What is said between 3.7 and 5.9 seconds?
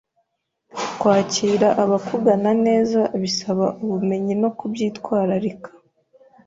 ubumenyi no kubyitwararika.